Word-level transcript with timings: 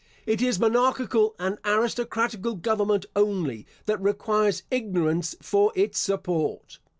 It 0.25 0.41
is 0.41 0.59
monarchical 0.59 1.35
and 1.37 1.59
aristocratical 1.63 2.55
government 2.55 3.05
only 3.15 3.67
that 3.85 4.01
requires 4.01 4.63
ignorance 4.71 5.35
for 5.43 5.71
its 5.75 5.99
support. 5.99 6.79